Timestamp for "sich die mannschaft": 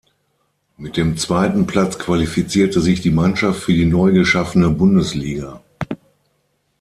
2.81-3.59